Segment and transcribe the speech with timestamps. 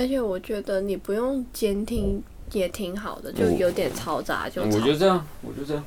[0.00, 4.80] 而且我觉得你不用监听也挺好的，就有点嘈杂就我吵。
[4.80, 5.84] 就这样，我就这样。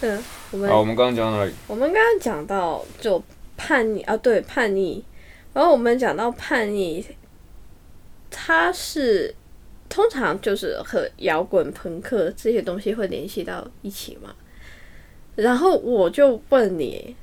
[0.00, 1.52] 嗯，我们好，我们刚刚讲到哪里？
[1.68, 3.22] 我们刚刚讲到就
[3.56, 5.00] 叛逆啊，对叛逆，
[5.52, 7.04] 然后我们讲到叛逆，
[8.30, 9.32] 它是
[9.88, 14.34] 通常就是和摇滚、朋克这些东西会联系到一起嘛。
[15.36, 17.14] 然后我就问你，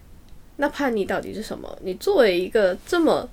[0.55, 1.77] 那叛逆到底是什么？
[1.81, 3.29] 你作为一个这么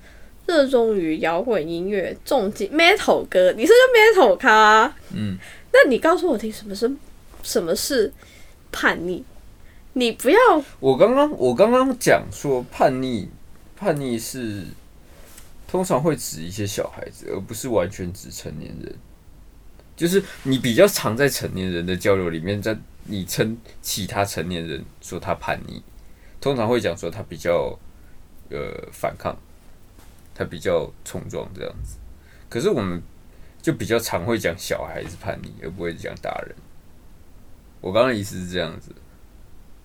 [0.46, 5.36] 热衷于摇滚音乐、重金 metal 歌，你是个 metal 咖，嗯，
[5.72, 6.90] 那你告诉我听什么是
[7.42, 8.12] 什么是
[8.70, 9.22] 叛逆？
[9.94, 10.38] 你不要
[10.80, 13.28] 我刚刚我刚刚讲说叛逆，
[13.76, 14.64] 叛逆是
[15.68, 18.94] 通常会指一些小孩子，而不是完全指成年人。
[19.96, 25.80] 就是你比较常在成年人的交流里面，在你称其他成年人说他叛逆，
[26.40, 27.78] 通常会讲说他比较
[28.50, 29.38] 呃反抗，
[30.34, 31.96] 他比较冲撞这样子。
[32.48, 33.02] 可是我们
[33.62, 36.54] 就比较常会讲小孩子叛逆，而不会讲大人。
[37.80, 38.90] 我刚刚的意思是这样子。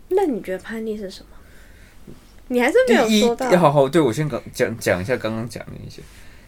[0.09, 1.28] 那你觉得叛逆是什么？
[2.47, 6.02] 你还是没有说到要好好对我先讲讲讲一下刚刚讲的那些。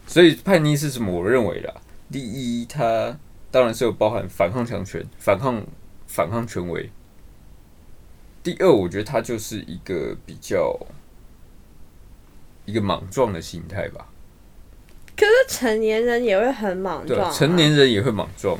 [0.04, 1.12] 所以叛逆是什么？
[1.12, 1.72] 我认为啦，
[2.10, 3.16] 第一，它
[3.52, 5.64] 当然是有包含反抗强权、反抗
[6.08, 6.90] 反抗权威。
[8.42, 10.76] 第二，我觉得它就是一个比较
[12.64, 14.06] 一个莽撞的心态吧。
[15.16, 18.58] 可是成年人也会很莽撞、成年人也会莽撞，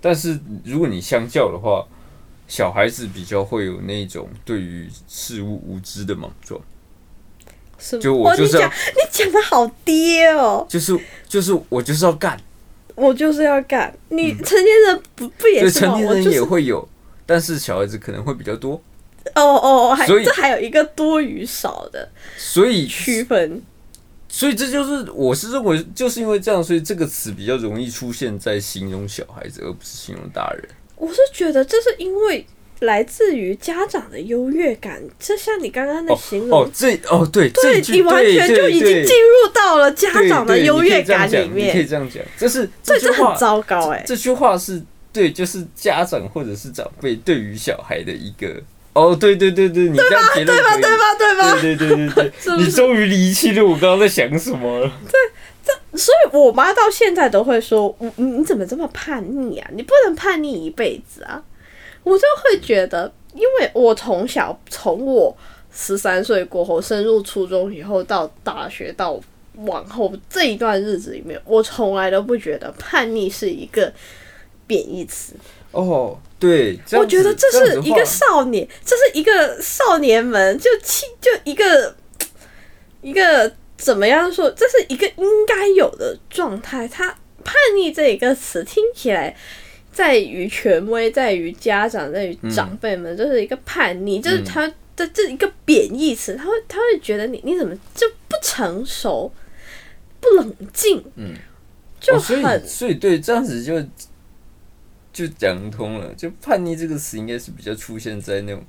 [0.00, 1.86] 但是如果你相较的话，
[2.46, 6.60] 小孩子比较会有那种对于事物无知的莽撞。
[7.78, 10.98] 是就我就是要哦你讲的好爹哦，就是
[11.28, 12.36] 就是我就是要干，
[12.96, 13.96] 我就是要干。
[14.08, 15.92] 你成年人不不也是吗？
[15.92, 16.86] 成年人也会有，
[17.24, 18.82] 但是小孩子可能会比较多，
[19.34, 23.62] 哦哦，还所以这还有一个多与少的所以区分。
[24.30, 30.68] 所以这就是我是认为就是因为这样，所以这个词比较容易出现在形容小孩子，而不是形容大人。
[30.96, 32.46] 我是觉得这是因为
[32.80, 48.62] 来自于家长的优越感，就像你刚刚的形容，哦，这哦对，对你完全就已经进入到了家长的优越感里面可以这样讲你可以，这样讲，这是 这这很糟糕哎、这句话是对，就是家长或者是长辈对于小孩的一个。
[48.98, 50.76] 哦，对对对对，你这样结论对吧？
[50.76, 51.14] 对吧？
[51.18, 51.60] 对吧？
[51.60, 54.92] 对对对对对， 是你终于理清了我刚刚在想什么了。
[55.10, 55.18] 对，
[55.64, 59.70] 这所以我妈到现在都会说：“你你你怎么这么叛逆啊？
[59.74, 61.42] 你不能叛逆一辈子啊！”
[62.02, 65.36] 我就会觉得，因为我从小从我
[65.72, 69.20] 十三岁过后升入初中以后到大学到
[69.56, 73.92] 往后这一段日子里面，我从来都不觉得叛逆是一个
[74.66, 75.34] 贬义词。
[75.70, 81.94] 哦，对，我觉得这是一个少年，这是一个少年们就气就一个
[83.02, 84.50] 一个怎么样说？
[84.50, 86.88] 这是一个应该有的状态。
[86.88, 87.14] 他
[87.44, 89.36] 叛逆这一个词听起来，
[89.92, 96.34] 在于权威，在于家长，在于长辈们，这是一个叛逆，就是他的这一个贬义词。
[96.34, 99.30] 他会他会觉得你你怎么就不成熟、
[100.20, 101.34] 不冷静，嗯，
[102.00, 103.74] 就很所以对这样子就
[105.18, 106.14] 就讲通了。
[106.14, 108.62] 就叛逆这个词应该是比较出现在那种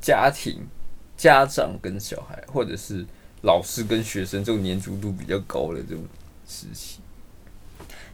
[0.00, 0.66] 家庭、
[1.16, 3.04] 家长跟小孩，或者是
[3.42, 6.02] 老师跟学生这种粘着度比较高的这种
[6.48, 7.00] 时期。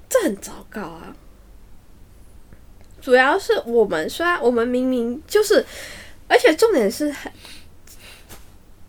[0.08, 1.16] 这很糟糕啊！
[3.00, 5.64] 主要是我们虽然我们明明就是，
[6.26, 7.30] 而且重点是很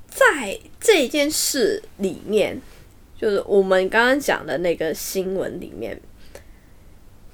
[0.07, 2.59] 在这一件事里面，
[3.15, 5.99] 就是我们刚刚讲的那个新闻里面，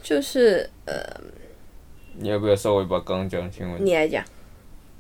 [0.01, 1.01] 就是呃，
[2.15, 3.85] 你要不要稍微把刚刚讲的新闻？
[3.85, 4.23] 你来讲，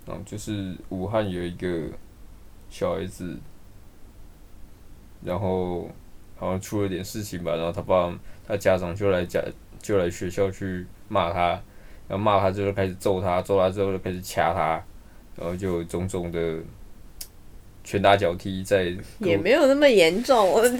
[0.07, 1.83] 嗯，就是武汉有一个
[2.69, 3.37] 小孩子，
[5.23, 5.89] 然后
[6.35, 8.11] 好像出了点事情吧，然后他爸
[8.47, 9.39] 他家长就来家
[9.79, 11.49] 就来学校去骂他，
[12.07, 14.83] 然后骂他之后就开始揍他，揍他之后就开始掐他，
[15.35, 16.57] 然后就种种的
[17.83, 20.49] 拳打脚踢在也没有那么严重。
[20.49, 20.79] 我这他妈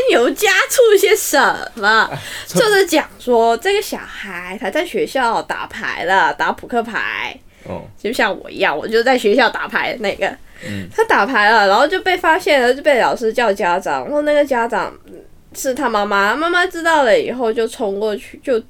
[0.00, 1.38] 在添油加醋些什
[1.76, 2.10] 么？
[2.46, 7.38] 就是讲说这个小孩他在学校打牌了，打扑克牌。
[7.64, 10.26] 哦就像我一样，我就在学校打牌那个，
[10.66, 15.12] 嗯他打牌了，然后就被发现了，就被老师叫家长，然后那个家长嗯
[15.54, 18.62] 是他妈妈，妈妈知道了以后就冲过去，就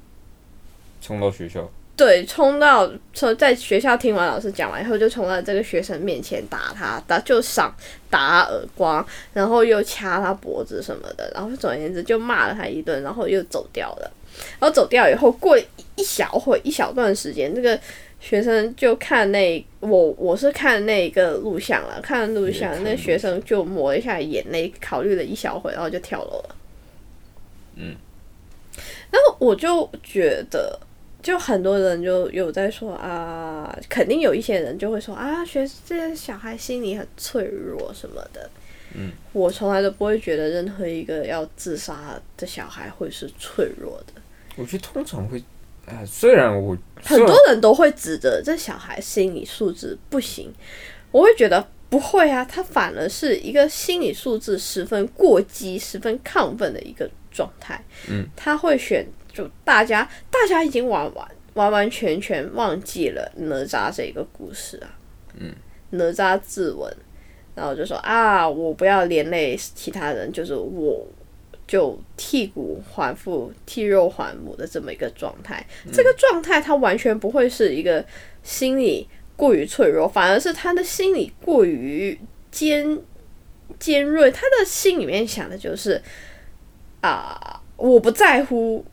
[1.01, 1.69] 冲到学校，
[2.01, 7.71] 对冲到从在学校听完老师讲完以后，就冲到这个学生面前打他，打就赏
[8.09, 14.11] 打耳光，然后又掐他脖子什么的，然后总而言之就骂了他一顿，然后又走掉了。
[14.59, 15.61] 然后走掉以后，过了
[15.95, 17.79] 一小会一小段时间，这个
[18.19, 26.55] 学生就看那我我是看那个录像了，看录像，那学生就抹了一下眼泪，考虑了一小会，然后就跳楼了。
[27.75, 27.95] 嗯，
[29.11, 30.79] 然后我就觉得，
[31.21, 38.49] 就很多人就有在说啊，肯定有一些人就会说啊，学这些小孩心理很脆弱什么的。
[38.93, 44.21] 嗯，我从来都不会觉得任何一个要自杀的小孩会是脆弱的。
[44.57, 45.41] 我觉得通常会，
[45.85, 50.51] 啊，虽然我很多人都会指责这小孩心理素质不行，
[51.11, 57.81] 我会觉得不会啊，他反而是一个心理素质十分过激、十分亢奋的一个状态。
[58.09, 64.89] 嗯，他会选就大家，大家已经完完完完全全忘记了哪吒这个故事啊。
[65.37, 65.53] 嗯，
[65.91, 66.91] 哪吒自刎，
[67.55, 71.07] 然后就说啊，我不要连累其他人，就是我。
[71.67, 78.03] 就剔骨还父、剔肉还母的这么一个状态，这个状态他完全不会是一个
[78.43, 79.07] 心理
[79.37, 82.19] 过于脆弱，反而是他的心理过于
[82.51, 82.99] 尖
[83.79, 84.29] 尖锐。
[84.29, 86.01] 他的心里面想的就是
[86.99, 88.83] 啊，我不在乎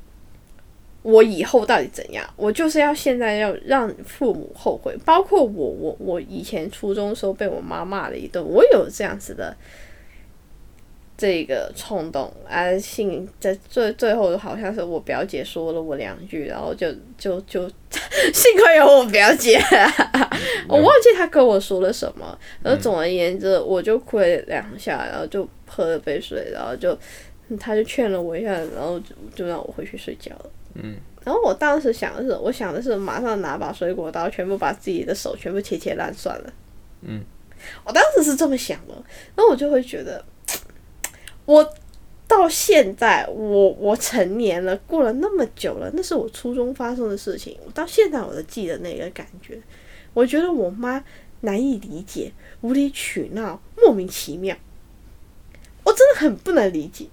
[1.12, 4.94] 我以后到底怎样，我就是要现在要让父母后悔。
[5.06, 9.56] 包括我，我我以前初中时候被我妈骂了一顿，我有这样子的。
[11.20, 16.86] 这个冲动啊，幸在最最后好像是我表姐说了我两句，然 后就
[17.18, 17.68] 就就
[18.32, 19.58] 幸亏有我表姐，
[20.68, 22.38] 我忘记她跟我说了什么。
[22.62, 26.96] 然后总而言之，我就哭了两下，然后就喝了杯水，然后就
[27.58, 30.50] 他就劝了我一下，然后就就让我回去睡觉了。
[30.82, 36.52] 嗯，然后我当时想的是，我想的是马上拿把水果刀，全部把自己的手全部切切烂算了。
[37.02, 37.22] 嗯，
[37.84, 38.94] 我当时是这么想的，
[39.34, 40.24] 然后我就会觉得。
[41.44, 41.74] 我
[42.26, 47.56] 到现在，我我成年了，过了那么久了，那是我初中发生的事情。
[47.64, 49.58] 我到现在我都记得那个感觉。
[50.12, 51.02] 我觉得我妈
[51.40, 54.54] 难以理解、无理取闹、莫名其妙，
[55.84, 57.06] 我真的很不能理解。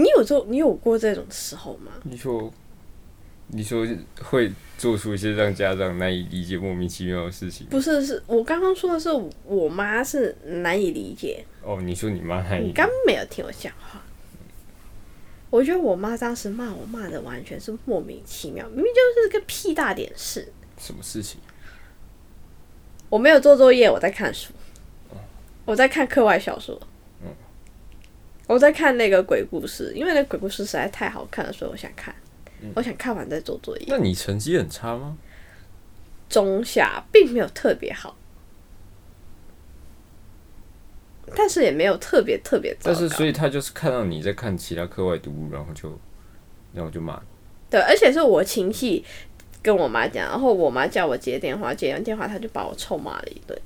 [0.00, 1.92] 你有做你有过这种时候吗？
[2.04, 2.52] 你说，
[3.48, 3.86] 你说
[4.22, 4.52] 会。
[4.76, 7.66] 做出一些让家长难以理解、莫名其妙的事情。
[7.68, 9.08] 不是，是我刚刚说的是
[9.46, 11.42] 我妈是难以理解。
[11.62, 12.66] 哦，你说你妈难以？
[12.66, 14.02] 你刚没有听我讲话。
[15.48, 20.52] 我觉得我妈当时骂我骂的完全是莫名其妙，明明就是个屁大点事。
[20.76, 21.40] 什么事情？
[23.08, 24.52] 我没有做作业，我在看书。
[25.64, 26.78] 我在看课外小说。
[28.46, 28.54] 嗯。
[28.54, 32.14] 我在看那个鬼故事，因为那鬼故事实在太好看了，所以我想看。
[32.74, 33.84] 我想看完再做作业。
[33.88, 35.18] 那你成绩很差吗？
[36.28, 38.16] 中下，并没有特别好，
[41.36, 42.74] 但是也没有特别特别。
[42.82, 45.96] 但是，所以他就是看到你在看其他课外读物，然后就，
[46.72, 47.22] 然后就骂。
[47.70, 49.04] 对，而且是我亲戚
[49.62, 53.56] 跟我妈讲，然后我妈叫我接电话，接完电话他就把我臭骂了一顿。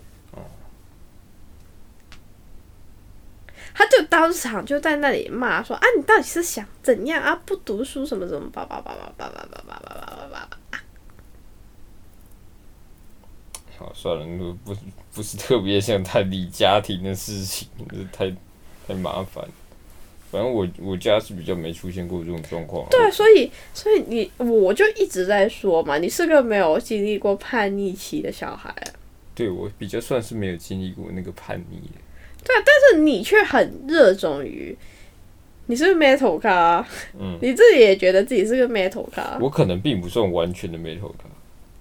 [3.80, 7.34] 他就当场就在那里骂说：“啊，你到底是想怎样啊？
[7.46, 10.80] 不读书什么什么叭叭叭叭叭叭叭叭叭叭叭叭。”
[13.78, 14.76] 好，算了，那不
[15.14, 17.70] 不是特别想谈你家庭的事情，
[18.12, 18.30] 太
[18.86, 19.42] 太麻烦。
[20.30, 22.86] 反正我我家是比较没出现过这种状况。
[22.90, 28.74] 对，所以所以你我就一直在说嘛，你是个没有经历过叛逆期的小孩。
[29.34, 31.94] 对我比较算是没有经历过那个叛逆的。
[32.44, 34.76] 对，但是你却很热衷于，
[35.66, 36.86] 你是不是 metal 咖？
[37.18, 39.38] 嗯，你自己也觉得自己是个 metal 咖。
[39.40, 41.24] 我可能并不算完全的 metal 咖，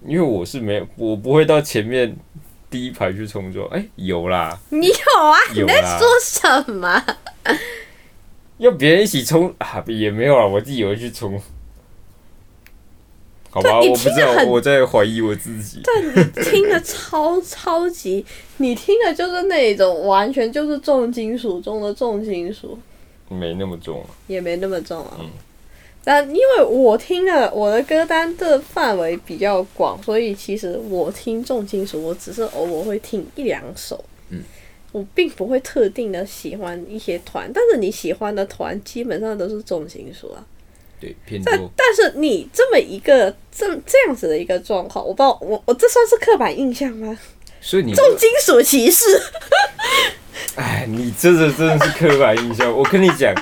[0.06, 2.14] 因为我是没有，我不会到前面
[2.68, 3.66] 第一排去冲撞。
[3.68, 4.94] 哎，有啦，你有
[5.26, 5.38] 啊？
[5.54, 7.04] 你在说什么？
[8.58, 9.82] 要别人一起冲啊？
[9.88, 11.40] 也没有啊，我自己会去冲。
[13.52, 15.80] 好吧，我不知道，我在怀疑我自己。
[15.84, 18.24] 但你听的超超级，
[18.58, 22.78] 你听的就是那种完全就是重金属中的重金属，
[23.28, 25.18] 没那么重，也没那么重啊。
[26.02, 34.02] 但因为我听的我的歌单的范围比较广，所以其实我听重金属，我只是偶尔会听一两首。
[34.30, 34.42] 嗯，
[34.92, 40.46] 我并不会特定的喜欢一些团，但是你喜欢的团基本上都是重金属啊。
[41.00, 41.52] 对，偏多。
[41.52, 47.18] 但但是你这么一个这这样子的一个状况，我不知道我我这算是刻板印象吗？
[47.60, 49.04] 所以你重金属歧视。
[50.56, 52.70] 哎，你这个真的是刻板印象。
[52.70, 53.34] 我跟你讲，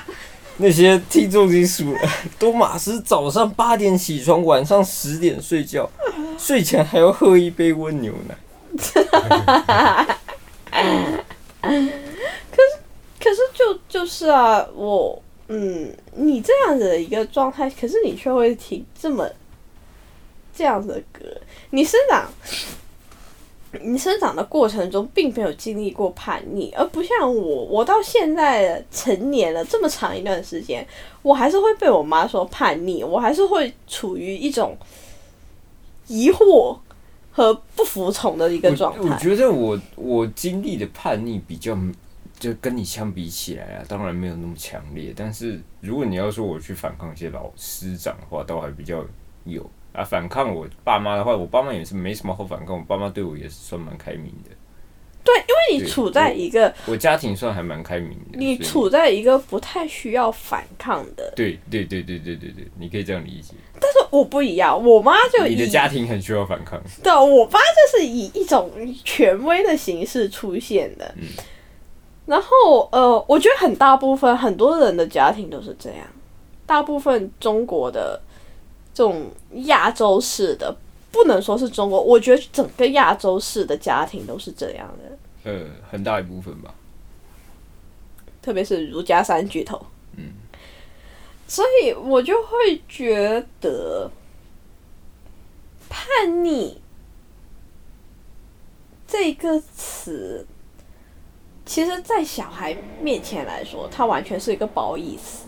[0.59, 1.95] 那些听重金属
[2.39, 5.89] 都马是早上八点起床，晚上十点睡觉，
[6.39, 8.37] 睡前还要喝一杯温牛奶。
[11.61, 12.79] 可是
[13.21, 15.23] 可是就就是啊，我。
[15.49, 19.29] 嗯，你这样子的一个状态，可是你却会听这么
[20.55, 21.25] 这样子的歌。
[21.71, 22.31] 你生长，
[23.83, 30.87] 你生长的过程中并没有经历过叛逆，而不像我，我到现在成年了这么长一段时间，
[31.23, 34.77] 我还是会被我妈说叛逆，我还是会处于一种
[36.09, 36.77] 疑惑
[37.31, 39.15] 和不服从的一个状态。
[39.15, 41.77] 我觉得我我经历的叛逆比较，
[42.39, 45.13] 就跟你相比起来啊，当然没有那么强烈。
[45.17, 49.05] 但是如果你要说我去反抗一些老师长的话，倒还比较
[49.45, 49.69] 有。
[49.93, 52.77] 啊，反抗我爸妈的话，我爸妈也是没什么好反抗。
[52.77, 54.51] 我爸妈对我也是算蛮开明的。
[55.25, 58.39] 对，因为你处在一个我家庭算还蛮开明的。
[58.39, 61.33] 你处在一个不太需要反抗的。
[61.35, 63.55] 对对对对对对对，你可以这样理解。
[63.81, 66.81] 但是我不一样，我妈就你的家庭很需要反抗。
[67.03, 68.71] 对，我爸就是以一种
[69.05, 71.13] 权威的形式出现的。
[71.17, 71.27] 嗯。
[72.29, 76.07] 然后呃，我觉得很大部分很多人的家庭都是这样，
[76.65, 78.21] 大部分中国的。
[78.95, 79.31] 这种
[79.67, 80.77] 亚洲式的，
[81.13, 85.49] 不能说是中国，我觉得整个亚洲式的家庭都是这样的。
[85.49, 86.75] 呃，很大一部分吧。
[88.43, 89.81] 特别是儒家三巨头。
[90.17, 90.33] 嗯。
[91.47, 94.11] 所以我就会觉得，
[95.89, 96.81] 叛逆
[99.07, 100.45] 这个词，
[101.69, 105.47] 其实，在小孩面前来说，他完全是一个褒义词。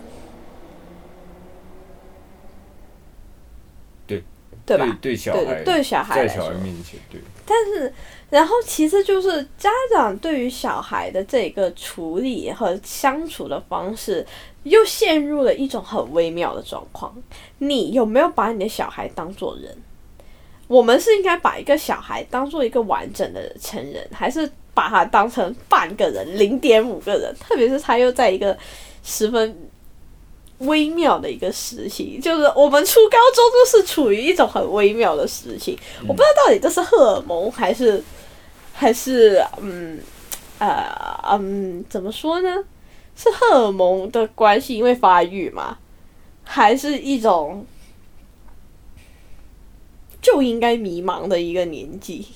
[4.07, 4.23] 对
[4.67, 4.99] 对吧？
[5.01, 7.19] 对小孩，对小孩，在小孩面前，对。
[7.47, 7.91] 但是，
[8.29, 14.25] 然后其实就是家长对于小孩的这个处理和相处的方式，
[14.65, 17.17] 又陷入了一种很微妙的状况。
[17.57, 19.75] 你有没有把你的小孩当做人？
[20.69, 27.35] 我们是应该把一个小孩当做一个完整的成人，还是把他当成半个人、零点五个人？
[27.41, 28.57] 特别是他又在一个
[29.03, 29.57] 十分。
[30.61, 35.75] 微妙的一个时期，就是我们初高中就是处于一种很微妙的时期。
[36.03, 38.05] 我不知道到底这是荷尔蒙还是
[38.75, 39.99] 还是嗯
[40.59, 42.63] 呃嗯怎么说呢？
[43.17, 45.79] 是荷尔蒙的关系，因为发育嘛，
[46.45, 47.65] 还是一种
[50.21, 52.27] 就应该迷茫的一个年纪？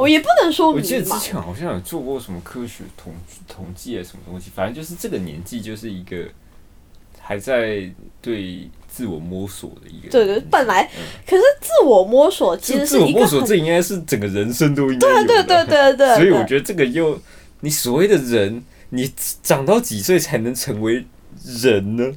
[0.00, 0.72] 我也不能说。
[0.72, 3.12] 我记得之前好像有做过什么科学统
[3.46, 6.26] 统计啊，什么东西，反正就是这个年纪就是一个。
[7.22, 7.88] 还在
[8.20, 10.82] 对自我摸索的一个，对对，本来
[11.24, 17.16] 可是自我摸索其实自我摸索，这应该是整个人生都应该对对对对对， 所以我觉得这个又
[17.60, 19.08] 你所谓的人，你
[19.44, 21.04] 长到几岁才能成为
[21.44, 22.12] 人呢？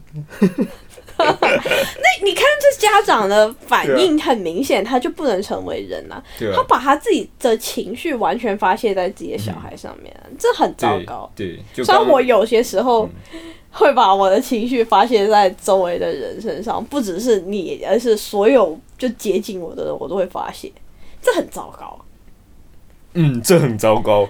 [1.41, 6.23] 那你看这家长的反应很明显，他就不能成为人啊！
[6.55, 11.31] 他把他自己的情绪完全发泄在自己的小孩上面，这很糟糕。
[11.35, 13.09] 对，虽然我有些时候。
[13.75, 20.71] 会把我的情绪发泄在周围的人身上，不只是你，而是所有就接近我的人，我都会发泄，
[21.19, 21.99] 这很糟糕。
[23.15, 24.27] 嗯，这很糟糕。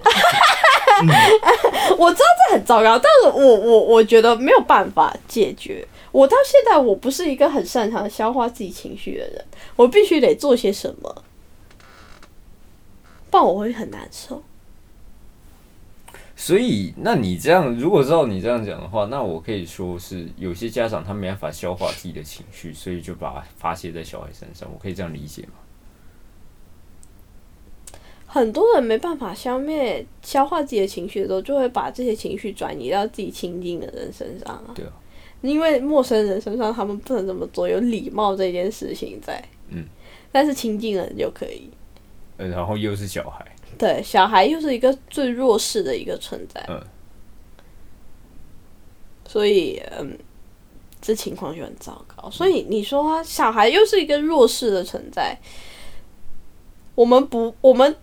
[1.98, 5.86] 我知道这很糟糕，但是我我我觉得没有办法解决。
[6.14, 9.44] 我到现在我不是一个很擅长消化自己情绪的人，
[9.74, 11.24] 我必须得做些什么，
[13.32, 14.40] 不然我会很难受。
[16.36, 24.70] 所以，那你这样，如果照你这样讲的话，那我可以说是有些家长他没办法消化自己的情绪，所以就把它发泄在小孩身上。
[24.72, 25.54] 我可以这样理解吗？
[28.26, 34.70] 很多人没办法消灭、消化自己的情绪的时候，就会把这些情绪转移到自己亲近的人身上啊。
[34.76, 34.92] 对啊，
[35.48, 39.42] 因为陌生人身上他们不能这么做，有礼貌这件事情在。
[39.68, 39.84] 嗯，
[40.32, 41.70] 但是亲近人就可以。
[42.36, 43.44] 呃，然后又是小孩。
[43.76, 46.80] 对，小孩又是一个最弱势的一个存在，嗯，
[49.26, 50.16] 所以嗯，
[51.00, 52.30] 这情况就很糟糕。
[52.30, 55.36] 所以你说小孩又是一个弱势的存在，
[56.94, 57.96] 我们不，我们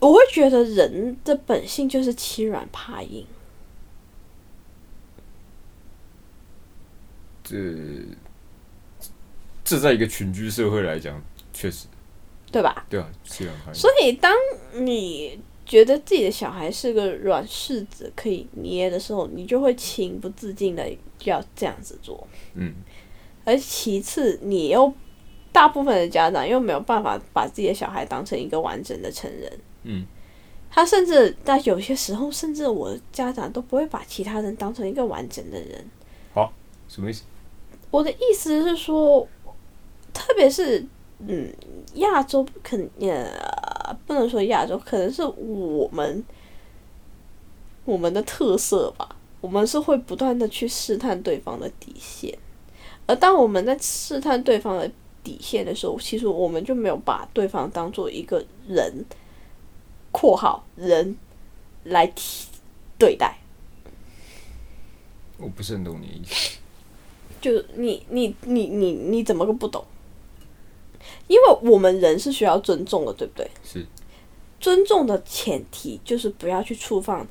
[0.00, 3.26] 我会觉得人的本性就是欺软怕硬，
[7.48, 7.56] 这
[9.64, 11.86] 这在一个群居社会来讲，确实。
[12.50, 12.86] 对吧？
[12.88, 13.06] 对啊，
[13.74, 14.34] 所以当
[14.72, 20.90] 你觉得自己的小孩是个软柿子可以捏的时候，你就会情不自禁的
[21.24, 22.26] 要这样子做。
[22.54, 22.72] 嗯，
[23.44, 24.90] 而其次，你又
[25.52, 29.60] 大部分的家长又没有办法把自己的小孩当成一个完整的成人。
[29.82, 30.06] 嗯，
[30.70, 35.84] 他甚至在有些时候，甚至我的家长都不会把其他人当成一个完整的人。
[36.32, 36.50] 好，
[36.88, 37.24] 什么意思？
[37.90, 39.26] 我的意思是说，
[40.12, 40.86] 特别是。
[41.26, 41.52] 嗯，
[41.94, 46.24] 亚洲可能呃不能说亚洲，可能是我们
[47.84, 49.16] 我们的特色吧。
[49.40, 52.38] 我们是会不断的去试探对方的底线，
[53.06, 54.88] 而当我们在试探对方的
[55.24, 59.04] 底线的时候，其实我们就没有把对方当做一个人
[60.12, 61.16] 括号人
[61.82, 62.12] 来
[62.96, 63.38] 对待。
[65.36, 66.57] 我不是很懂你的意思。
[67.40, 69.84] 就你你你你你怎么个不懂？
[71.26, 73.48] 因为我们人是需要尊重的，对不对？
[73.62, 73.86] 是
[74.60, 77.26] 尊重的前提就是不要去触犯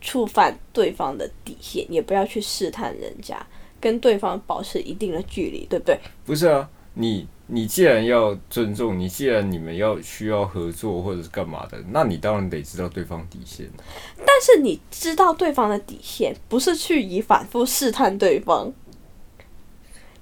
[0.00, 3.44] 触犯对方的底线，也不要去试探人家，
[3.80, 5.98] 跟对方保持一定的距离，对不对？
[6.24, 6.68] 不是啊？
[6.94, 13.68] 你你既然要尊重，你既然你们要需要合作或者是干嘛的，那你当然得知道对方底线。
[14.16, 18.72] 但是你知道对方的底线，不是去以反复试探对方。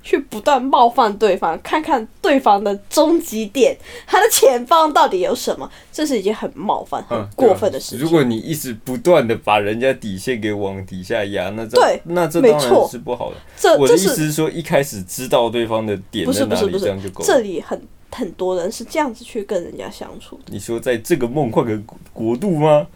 [0.03, 3.77] 去不断冒犯对方，看看对方的终极点，
[4.07, 5.71] 他的前方到底有什么？
[5.93, 7.99] 这是一件很冒犯、很过分的事情。
[7.99, 13.37] 如果你一直不断的把人家底线给往底下压，那这对，那这当然是不好的。
[13.57, 17.27] 这我的意思是说，一开始知道对方的点在哪里，这样就够了。
[17.27, 20.45] 这里很很多人是这样子去跟人家相处的。
[20.47, 21.79] 你说在这个梦幻的
[22.13, 22.87] 国度吗？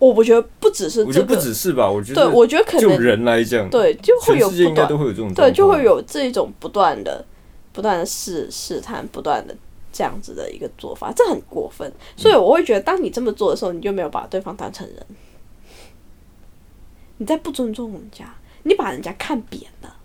[0.00, 1.90] 我不觉得不只是，我觉得不只是吧。
[1.90, 7.24] 我觉得，对，我觉得可能就人来讲，对，就会有应该都会有这种，对，就会有这种不断的、
[7.72, 9.56] 不断的试试探、不断的
[9.92, 11.90] 这样子的一个做法，这很过分。
[12.16, 15.06] 所以我会觉得，当你这么做的时候，你就没有把对方当成人，
[17.18, 18.34] 你在不尊重人家，
[18.64, 19.96] 你把人家看扁了。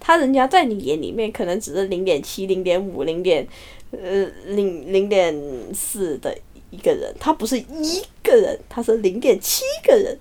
[0.00, 3.46] 他人家在你眼里面可能只是零点七、零点五、零点
[3.90, 5.34] 呃零零点
[5.74, 6.34] 四的。
[6.74, 10.18] 一个人，他不是一个人，他是零点七个人，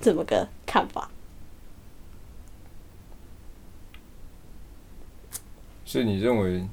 [0.00, 1.10] 怎么个看法。
[5.84, 6.66] 所以你认为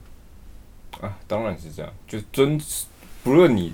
[0.99, 1.17] 啊？
[1.27, 2.59] 当然是这样，就尊，
[3.23, 3.73] 不论你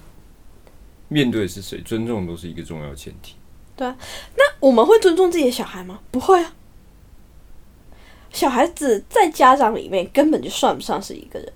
[1.07, 3.35] 面对是谁，尊重都是一个重要前提。
[3.75, 3.97] 对啊，
[4.35, 5.99] 那我们会尊重自己的小孩吗？
[6.11, 6.53] 不会啊。
[8.31, 11.51] 小孩子在家长里面根本就算不上是一个人。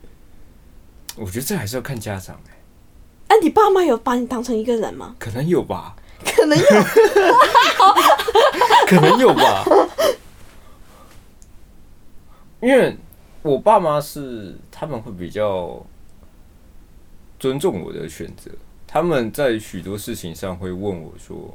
[1.15, 2.41] 我觉得这还是要看家长
[3.27, 3.35] 哎。
[3.35, 5.13] 哎，你爸妈有把你当成一个人吗？
[5.19, 6.65] 可能有吧，可能有，
[8.87, 9.65] 可能有吧。
[12.61, 12.95] 因为
[13.41, 15.85] 我爸妈是他们会比较
[17.37, 18.49] 尊重我的选择，
[18.87, 21.53] 他们在许多事情上会问我说，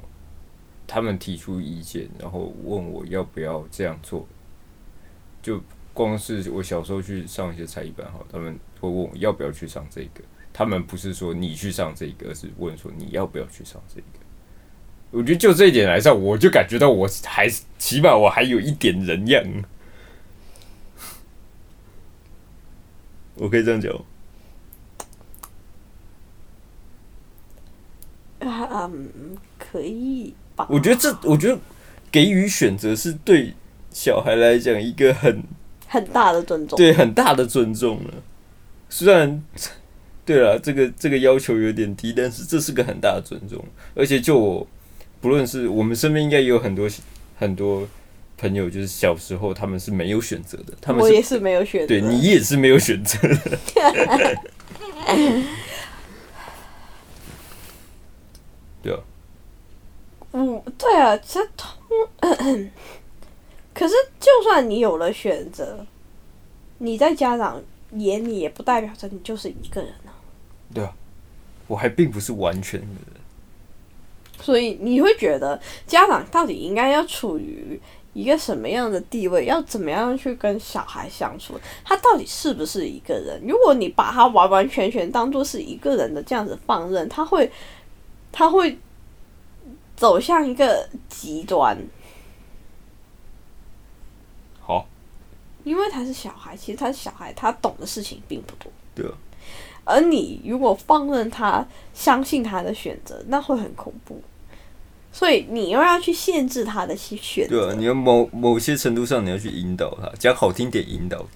[0.86, 4.26] 他们提出意见，然后问我要不要这样做。
[5.42, 5.58] 就
[5.94, 10.20] 光是我小时候去上一些才艺班，哈，他们会问我要不要去上这个。
[10.52, 14.06] 他们不是说你去上这个，而是问说你要不要去上这个。
[15.12, 19.42] 我觉得就这一点来上，我就感觉到我还起码我还有一点人样。
[23.34, 23.92] 我可以这样讲。
[28.40, 30.66] 啊，嗯，可以吧？
[30.70, 31.58] 我觉得这，我觉得
[32.12, 33.54] 给予选择是对
[33.90, 35.42] 小孩来讲一个很
[35.88, 38.14] 很大的尊重，对很大的尊重了。
[38.88, 39.42] 虽然。
[40.30, 43.64] 对了，这个这个要求有点低，但是这是个很大的尊重。
[43.96, 44.64] 而且就我，
[45.20, 46.88] 不论是我们身边应该也有很多
[47.36, 47.84] 很多
[48.38, 50.72] 朋友，就是小时候他们是没有选择的。
[50.80, 53.18] 他们我也是没有选择，对你也是没有选择。
[58.84, 59.00] 对啊。
[60.32, 61.68] 嗯，对啊，这通。
[63.74, 65.84] 可是，就算你有了选择，
[66.78, 67.60] 你在家长
[67.94, 70.09] 眼里也不代表着你就是一个人啊。
[70.72, 70.92] 对啊，
[71.66, 73.20] 我还并不是完全的人，
[74.40, 77.80] 所以你会觉得家长到底应该要处于
[78.12, 79.46] 一个什么样的地位？
[79.46, 81.58] 要怎么样去跟小孩相处？
[81.84, 83.40] 他到底是不是一个人？
[83.46, 87.50] 如果你把他完完全全当做是一个人的这样子放任，他会
[88.30, 88.78] 他会
[89.96, 91.76] 走向一个极端。
[94.60, 94.86] 好，
[95.64, 98.70] 因为他是小孩，其实他是小孩，他懂的事情并不多。
[98.94, 99.12] 对啊。
[99.84, 104.22] 而你如果放任他相信他的选择，那会很恐怖。
[105.12, 107.56] 所以你又要去限制他的选择。
[107.56, 111.26] 对啊，你要某某些程度上你要去引导他，讲好听点引导，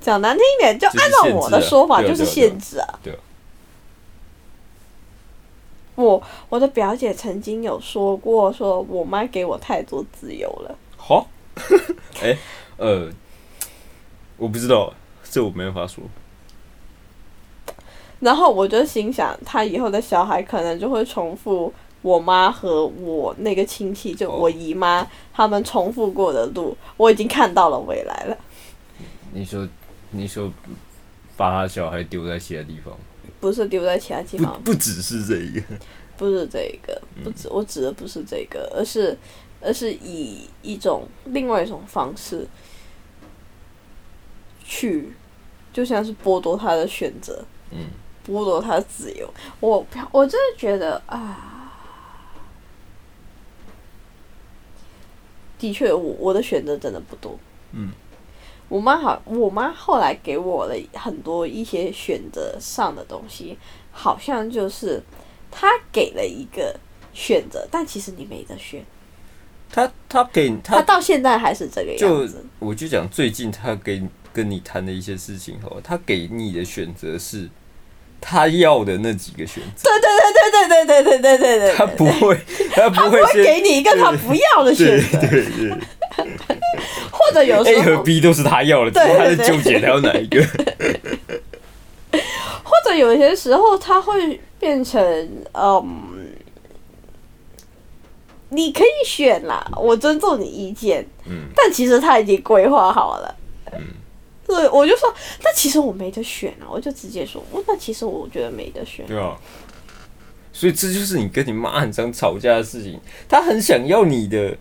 [0.00, 2.98] 讲难听一点就按照我的说法就是限制啊。
[3.02, 3.18] 对啊。
[5.96, 10.78] 我我的表姐曾经有说过，说我妈给我太多自由了。
[10.96, 11.26] 好，
[12.22, 12.36] 哎，
[12.76, 13.10] 呃，
[14.36, 14.92] 我不知道，
[15.24, 16.04] 这我没办法说。
[18.20, 26.76] 然后我就心想，他以后的小孩可能就会重复我妈和我那个亲戚，就我姨妈他们重复过的路。
[26.98, 28.36] 我已经看到了未来了。
[29.32, 29.66] 你说，
[30.10, 30.52] 你说，
[31.36, 32.94] 把他小孩丢在其他地方？
[33.40, 35.62] 不是丢在其他地方，不只是这一个，
[36.18, 39.16] 不是这一个，不指我指的不是这个，而是，
[39.62, 42.46] 而是以一种另外一种方式
[44.62, 45.14] 去，
[45.72, 47.42] 就像是剥夺他的选择。
[47.70, 47.86] 嗯。
[48.30, 49.28] 剥夺他的自由。
[49.58, 51.72] 我我真的觉得啊，
[55.58, 57.38] 的确，我我的选择真的不多。
[57.72, 57.90] 嗯，
[58.68, 63.58] 我妈好，我妈后来给我了很多一些选择上的东西，
[63.92, 65.02] 好像就是
[65.50, 66.78] 她给了一个
[67.12, 68.84] 选择，但其实你没得选。
[69.72, 72.44] 他他给她他到现在还是这个样就子。
[72.58, 77.48] 我就讲最近他给跟你谈的一些事情好了，他给你的选择是
[78.20, 80.08] 他要的那几个选择，对对
[80.68, 82.38] 对对对对对对对对对，他不会
[82.74, 85.70] 他不会会给你一个他不要的选择，对对
[87.10, 90.44] 或者有时，A 和候，B 都是他要的，只对是他在纠结他要哪一个。
[92.62, 95.00] 或者有些时候他会变成
[95.52, 96.28] 嗯，
[98.48, 101.48] 你可以选啦，我尊重你意见，嗯。
[101.54, 103.34] 但其实他已经规划好了。
[103.72, 103.80] 嗯，
[104.50, 109.06] 对，我就说，那其实我没得选啊，我就直接说，我那其实我觉得没得选。
[109.06, 109.36] 对啊，
[110.52, 113.00] 所以这就是你跟你妈很常吵架的事情。
[113.28, 114.56] 她很想要你的，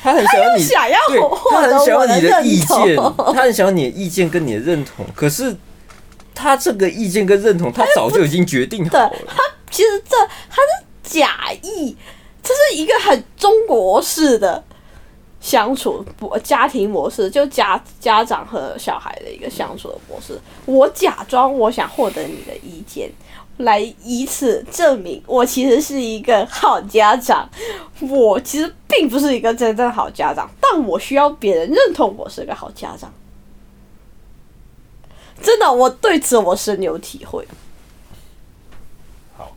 [0.00, 5.04] 她很想要你，想要对，她很想要你的意见，同，她很想要你的意见跟你的认同。
[5.14, 5.56] 可是
[6.34, 9.12] 她这个意见跟认同，她早就已经决定好了。
[9.70, 10.16] 其实这
[10.48, 11.96] 他是假意，
[12.40, 14.62] 这是一个很中国式的
[15.44, 20.40] 相处不家庭模式，就家家长和小孩的一个相处的模式。
[20.64, 23.12] 我假装我想获得你的意见，
[23.58, 27.46] 来以此证明我其实是一个好家长。
[28.00, 33.12] 我其实并不是一个真正好家长，但我需要别人认同我是个好家长。
[35.42, 37.46] 真的，我对此我深有体会。
[39.36, 39.54] 好，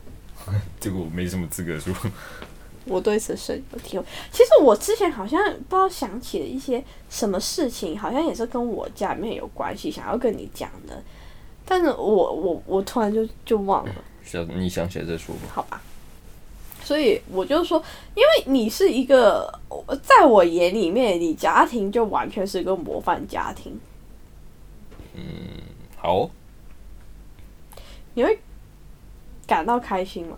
[0.81, 1.93] 这个我没什么资格说。
[2.89, 4.03] 我对此深有体会。
[4.31, 11.03] 其实我之前好像不知道想起了一些什么事情，好像也是跟我家里面有关系，想要跟你讲的，
[11.65, 15.41] 但是我我我突然就就忘了，想你想起来再说吧。
[15.53, 15.81] 好吧。
[16.83, 17.83] 所以我就说，
[18.15, 19.59] 因为你是一个，
[20.01, 23.77] 在我眼里面，你家庭就完全是个模范家庭，
[25.13, 25.21] 嗯
[25.97, 26.29] 好，
[28.13, 28.39] 你会
[29.45, 30.37] 感到开心吗？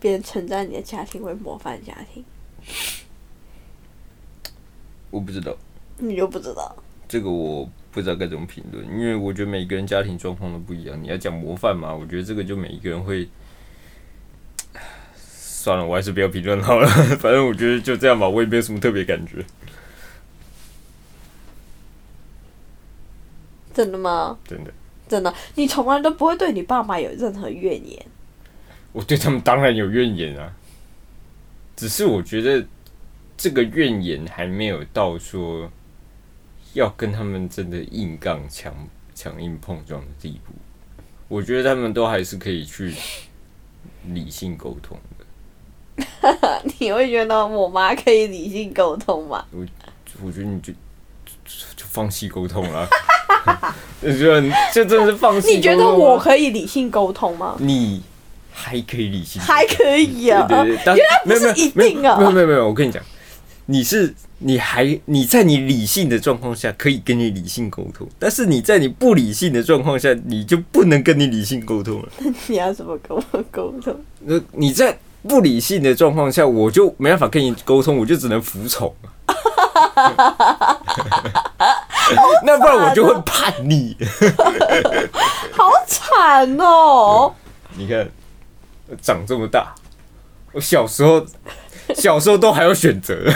[0.00, 2.24] 别人称赞你的家庭为模范家庭，
[5.10, 5.56] 我不知道
[5.98, 6.76] 你就不知道。
[7.06, 11.00] 这个我不知道该怎么评论，因为我觉得每个人家庭状况都不一样。
[11.02, 13.28] 你要讲模范嘛，我觉得这个就每一个人会。
[15.66, 16.86] 算了，我还是不要评论好了。
[17.18, 19.42] 反正我觉得就这样吧，我也没有什么特别感觉。
[23.72, 24.38] 真的吗？
[24.46, 24.70] 真的，
[25.08, 28.06] 真的，你从来都不会对你爸妈有任何怨言。
[28.94, 30.52] 我对他们当然有怨言啊，
[31.74, 32.64] 只是我觉得
[33.36, 35.68] 这个怨言还没有到说
[36.74, 38.72] 要跟他们真的硬杠强
[39.14, 40.52] 强硬碰撞的地步。
[41.26, 42.94] 我觉得他们都还是可以去
[44.06, 45.24] 理性沟通的。
[46.78, 49.44] 你会觉得我妈可以理性沟通吗？
[49.50, 49.66] 我
[50.22, 52.88] 我觉得你就就就放弃沟通了，
[54.02, 54.40] 我觉得
[54.72, 55.56] 这真的是放弃。
[55.56, 57.56] 你觉得我可以理性沟通吗？
[57.58, 58.00] 你
[58.56, 63.02] 还可以理性还可以啊，对对对，但原来不是一定啊没有没有没有，我跟你讲，
[63.66, 72.08] 你是你还你在你理性的状况下可以跟你理性沟通，但是你在你不理性的状况下，你就不能跟你理性沟通了。
[72.46, 73.94] 你要怎么跟我沟通？
[74.20, 78.94] 那你在不理性的状况下，我就没办法跟你沟通，我就只能服从。
[82.44, 83.96] 那不然我就会叛逆。
[85.56, 87.32] 好惨哦！
[87.76, 88.06] 你看，我
[89.00, 89.74] 长这么大，
[90.52, 91.24] 我小时候
[91.94, 93.14] 小时候都还有选择，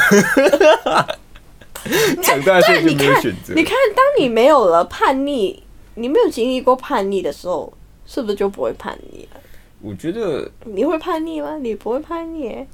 [2.22, 3.62] 长大之后就没有选择你。
[3.64, 5.62] 看，当你没有了叛逆，
[5.94, 7.72] 你没有经历过叛逆的时候，
[8.06, 9.40] 是不是就不会叛逆了？
[9.80, 11.56] 我觉得你会叛逆吗？
[11.56, 12.66] 你不会叛逆耶。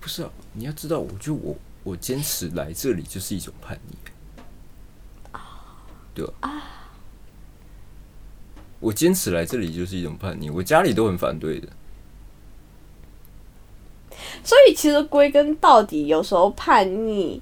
[0.00, 3.96] 不是啊，你要知道，我觉得我我坚持来这里就是一种叛逆，
[6.14, 6.62] 对啊？
[8.80, 11.68] 我坚持来这里就是一种叛逆，我家里都很反对的。
[14.42, 17.40] 所以其实归根到底，有时候叛逆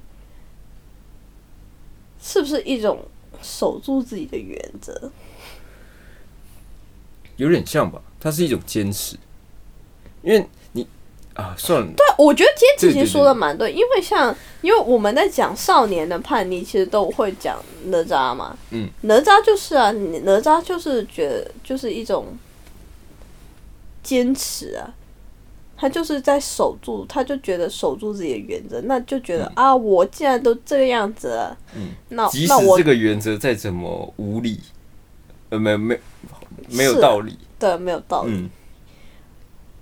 [2.20, 2.98] 是不是一种
[3.42, 5.10] 守住自己的原则？
[7.36, 9.16] 有点像吧，它是一种坚持，
[10.22, 10.86] 因为你
[11.34, 22.26] 啊，算了，对，我觉得坚持其实说的蛮对，因为像因为我们在讲少年的叛逆，其实都会讲哪吒嘛，嗯，哪吒就是啊，哪吒就是觉得就是一种
[24.02, 24.94] 坚持啊，
[25.82, 34.60] 他就是在守住，他就觉得守住自己的原则，那就觉得、啊，我既然都这个样子了，嗯那即使这个原则再怎么无理，
[35.48, 35.98] 呃，没没
[36.68, 37.36] 没有道理。
[37.58, 38.30] 对，没有道理。
[38.30, 38.48] 嗯，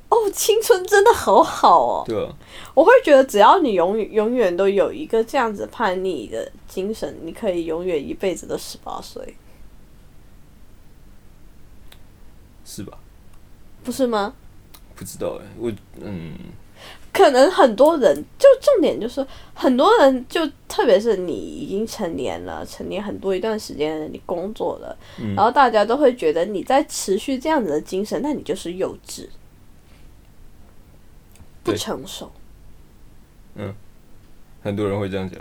[0.08, 2.04] 哦，青春真的好好哦。
[2.06, 2.32] 对啊，
[2.72, 9.36] 我会觉得，只要你永远永远都有一个这样子叛逆的精神，你可以永远一辈子都十八岁，
[12.64, 12.96] 是吧？
[13.84, 14.32] 不是吗？
[15.00, 16.34] 不知道哎，我嗯，
[17.10, 29.26] 可能很多人，就重点就是很多人，就特别是你已经成年了，成年很多一段时间，你工作了，嗯然后大家都会觉得你在持续这样子的精神，那你就是幼稚，
[31.62, 32.30] 不成熟。
[33.54, 33.74] 嗯
[34.62, 35.40] 很多人会这样讲。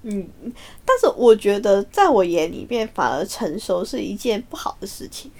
[0.00, 0.26] 嗯
[0.86, 5.30] 但是我觉得，在我眼里面，反而成熟是一件不好的事情。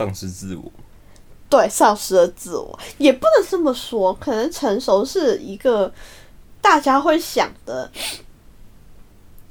[0.00, 0.72] 丧失自我，
[1.50, 4.14] 对，丧失了自我，也不能这么说。
[4.14, 5.92] 可能成熟是一个
[6.62, 7.90] 大家会想的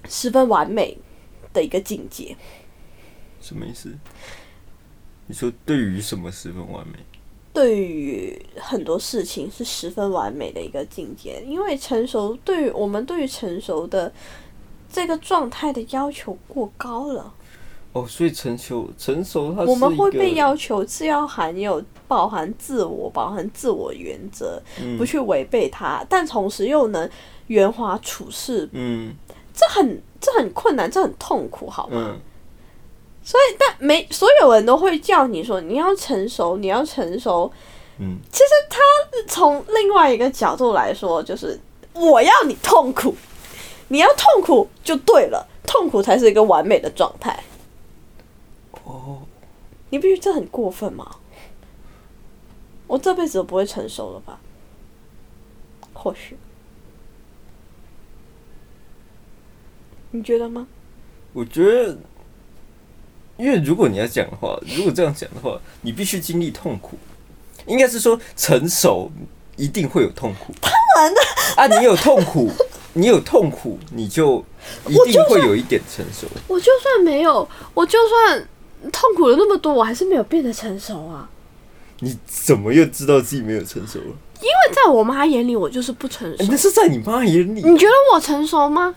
[0.07, 0.97] 十分完美
[1.53, 2.35] 的一个境界。
[3.39, 3.95] 什么意思？
[5.27, 6.97] 你说对于什么十分完美？
[7.53, 14.11] 对于很多事情是十分完美的一个境界，因为成熟对于我们对于成熟的
[14.91, 17.31] 这个状态的要求过高了，
[18.01, 27.09] 哦，所以成熟成熟我们会被要求是要含有包含自我、包含自我原则，嗯不去违背它，但同时又能
[27.47, 29.13] 圆滑处事，嗯
[29.53, 32.11] 这很这很困难，这很痛苦，好吗？
[32.13, 32.21] 嗯
[33.59, 37.51] 但没所有人都会叫你说你要成熟，你要成熟。
[37.99, 38.17] 嗯，
[39.27, 41.59] 从另外一个角度来说，就是
[41.93, 43.13] 我要你痛苦，
[43.89, 47.37] 你要痛苦就对了，痛苦才是一个完美的状态。
[48.89, 49.21] 哦，
[49.91, 51.17] 你不觉得这很过分吗？
[52.87, 54.39] 我这辈子都不会成熟了吧？
[55.93, 56.35] 或许，
[60.09, 60.65] 你觉得吗？
[61.33, 61.97] 我觉得，
[63.37, 66.97] 因为如果你要讲的话，如果这样讲的话，你必须经历痛苦，
[67.67, 69.11] 应该是说成熟
[69.55, 70.51] 一定会有痛苦。
[70.61, 71.21] 当然的
[71.57, 72.49] 啊，你有痛苦，
[72.93, 74.43] 你有痛苦，你就
[74.87, 76.25] 一定会有一点成熟。
[76.47, 78.47] 我就算没有，我就算
[78.91, 81.29] 痛苦了那么多，我还是没有变得成熟啊。
[81.99, 84.15] 你怎么又知道自己没有成熟了？
[84.39, 86.47] 因为在我妈眼里，我就是不成熟哎、。
[86.49, 87.61] 那是在你妈眼里。
[87.61, 88.95] 你觉得我成熟吗？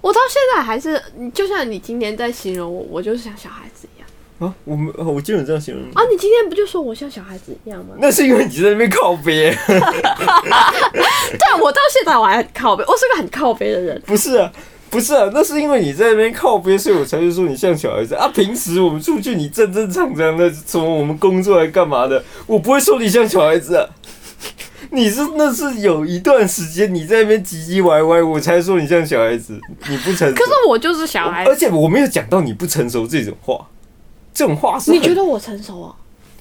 [0.00, 6.02] 我到现在还是，就像你今天在形容我，我就是像小孩子一样啊，我们哦我今天有这样形容你啊！
[6.10, 7.94] 你今天不就说我像小孩子一样吗？
[7.98, 14.00] 那是因为你在那边靠边， 对，我到现在我还很靠背，我是个很靠背的人。
[14.06, 14.52] 不是啊，
[14.94, 18.28] 不是啊，那是因为你在那边靠边，所以我才会说你像小孩子啊。
[18.28, 23.84] 平时我们出去，你正正常常的，什么我们工作来干嘛的，我不会说你像小孩子啊。
[24.92, 30.34] 你是那是有一段时间你在那边唧唧歪歪，我才说你像小孩子，你不成熟。
[30.36, 33.66] 可是我就是小孩而且我没有讲到你不成熟这种话，
[34.32, 35.96] 这种话是你觉得我成熟哦？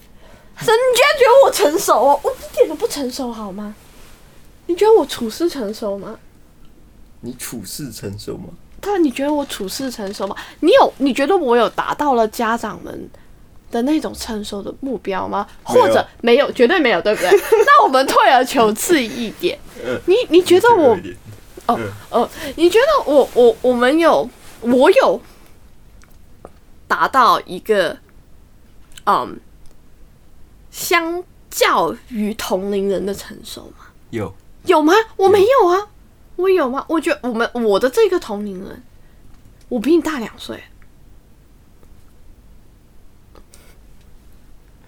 [0.64, 2.20] 真，你居然觉得我成熟哦？
[2.22, 3.74] 我一点都不成熟好吗？
[4.68, 6.16] 你觉得我处事成熟吗？
[7.24, 8.50] 你处事成熟吗？
[8.82, 10.36] 对，你觉得我处事成熟吗？
[10.60, 10.94] 你有？
[10.98, 13.10] 你觉得我有达到了家长们
[13.72, 15.48] 的那种成熟的目标吗？
[15.64, 16.52] 或者没有？
[16.52, 17.30] 绝对没有，对不对？
[17.66, 20.98] 那我们退而求次一点，嗯 你你觉得我
[21.68, 25.22] 哦哦，你觉得我我我们有我有
[26.90, 27.98] 达到一个
[29.06, 29.40] 嗯，
[30.72, 33.86] 相较于同龄人的成熟吗？
[34.10, 34.34] 有
[34.66, 34.94] 有吗？
[35.16, 35.88] 我没有啊，
[36.36, 36.86] 我有吗？
[36.90, 38.84] 我觉得我们我的这个同龄人，
[39.70, 40.64] 我比你大两岁。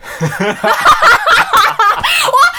[0.15, 0.29] 哇，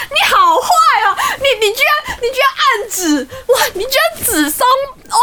[0.09, 0.67] 你好坏
[1.05, 1.17] 哦！
[1.39, 3.53] 你你居然你居然暗指哇！
[3.73, 4.67] 你居然指桑
[5.09, 5.17] 哦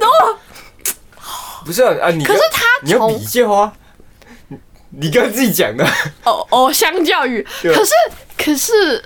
[0.00, 0.38] 哦！
[1.64, 3.72] 不是啊啊你可是他你要比较啊，
[4.48, 4.58] 你
[4.90, 5.84] 你刚刚自己讲的。
[6.24, 7.92] 哦哦，相较于，对可是
[8.36, 9.02] 可是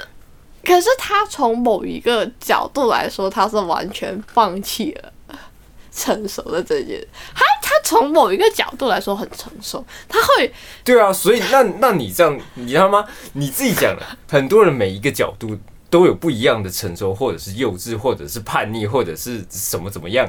[0.64, 5.12] 可是他从某一个角度来说，他是完全放弃了
[5.92, 7.04] 成熟的这件。
[7.34, 10.52] 他他从某一个角度来说很成熟，他会
[10.84, 13.04] 对啊，所以那那你这样，你知道吗？
[13.34, 15.58] 你自己讲的，很多人每一个角度
[15.90, 20.28] 都有不一样的成熟，或者是幼稚，或者是叛逆，或者是什么怎么样。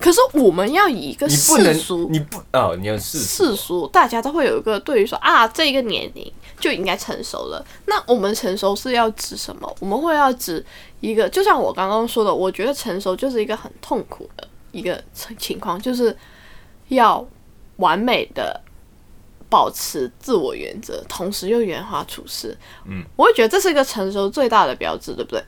[0.00, 7.64] 可是我们要以一个世俗，你不哦、你要世俗世俗，大家都会有一个对于说啊，这个年龄就应该成熟了。
[7.86, 9.76] 那我们成熟是要指什么？
[9.80, 10.64] 我们会要指
[11.00, 15.02] 一个，就像我刚刚说的，我觉得成熟就是一个很痛苦的一个
[15.38, 16.16] 情况，就是
[16.88, 17.24] 要
[17.76, 18.60] 完美的
[19.48, 22.56] 保持自我原则，同时又圆滑处事。
[22.86, 25.42] 嗯，我会觉得这是一个成熟最大的标志，对不对？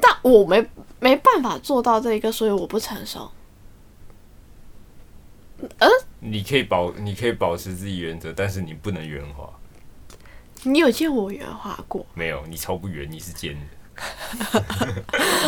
[0.00, 0.66] 但我没
[1.00, 3.30] 没办法做到这个，所以我不成熟。
[6.20, 9.48] 你可以保，你可以保持自己原则，但是你不能圆滑。
[10.64, 12.04] 你有见我圆滑过？
[12.14, 13.60] 没有，你超不圆，你是尖的。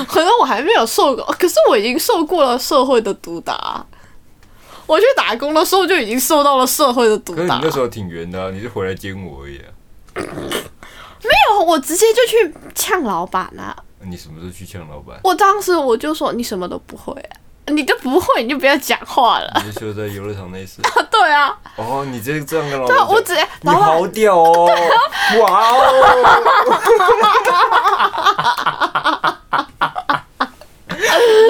[0.06, 3.84] 可能我还没有受过，可是我已经受过了社会的毒打。
[4.86, 7.40] 我去打工的时候就已经受到了社会的毒打。
[7.40, 9.64] 可是你那时候挺圆的、啊，你是回来见我而已、啊。
[11.22, 13.76] 没有，我直接就去呛老板啊！
[14.00, 15.18] 你什么时候去呛老板？
[15.24, 17.36] 我当时我就说你什么都不会、啊，
[17.72, 19.62] 你都不会，你就不要讲话了。
[19.64, 20.82] 你是说在游乐场那次？
[21.10, 24.70] 对啊，哦，你这这样跟老板讲，我直接你好屌哦！
[25.40, 25.80] 哇哦！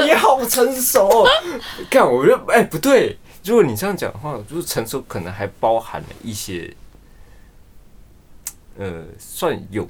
[0.05, 1.29] 你好成熟哦！
[1.91, 6.75] 看，我觉得哎、不对，如果你这样讲的话，就是成熟可能还包含了一些，
[8.79, 9.89] 呃，算勇，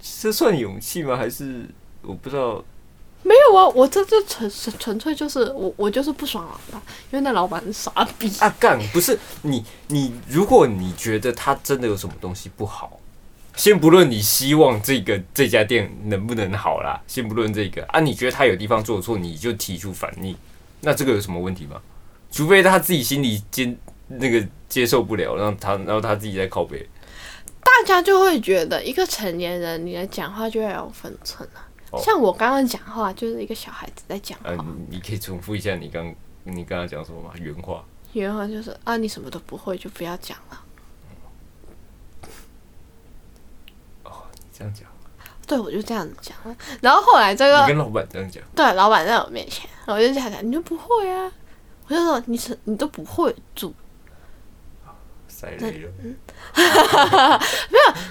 [0.00, 1.16] 这算勇气吗？
[1.16, 1.66] 还是
[2.02, 2.64] 我不知道？
[3.22, 8.30] 没有啊，我这这纯纯纯粹就是我我就是不爽老板，因为那老板是傻逼。
[8.38, 13.00] 啊，干不是你你，如果你觉得他真的有什么东西不好，
[13.56, 20.36] 先不论你希望这个这家店能不能好啦，先不论这个啊，你觉得他有地方做错，你就提出反应，
[20.82, 21.80] 那这个有什么问题吗？
[22.30, 26.86] 除非他自己心里接那个接受不了，让他然后他自己在靠背。
[27.66, 31.60] 大家就会觉得一个成年人，你的讲话就要有分寸了。
[31.90, 37.32] 哦像我刚刚讲话，就是一个小孩子在讲话呃，，你你可以重复一下你刚你刚刚讲什么吗？
[37.40, 37.84] 原话。
[38.12, 40.62] 原话就是啊，你什么都不会，就不要讲了。
[44.04, 44.88] 哦，你这样讲，
[45.46, 46.56] 对，我就这样子讲了。
[46.80, 51.30] 然后后来这个你跟老板这样讲，对老板在我面前，我就这样讲，你就不会啊？
[51.88, 53.74] 我就说你是你都不会煮。
[55.58, 55.88] 塞雷了。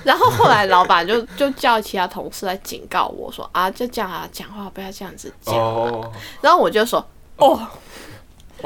[0.03, 5.55] 然后后来老板就 就叫其他同事来警告我说啊，就这样啊，讲话不要这样子讲。
[5.55, 7.05] 哦，然后我就说
[7.37, 7.67] 哦，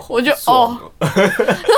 [0.08, 1.10] 我就哦，然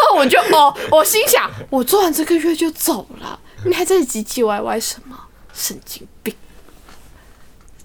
[0.09, 5.17] 后我就哦，我心想，我做完这个月就走了，你还在唧唧歪歪什么？
[5.53, 6.33] 神经病，